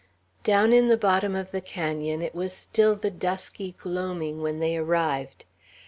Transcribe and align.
Down 0.43 0.73
in 0.73 0.87
the 0.87 0.97
bottom 0.97 1.35
of 1.35 1.51
the 1.51 1.61
canon 1.61 2.23
it 2.23 2.33
was 2.33 2.53
still 2.53 2.95
the 2.95 3.11
dusky 3.11 3.75
gloaming 3.77 4.41
when 4.41 4.57
they 4.57 4.75
arrived. 4.75 5.45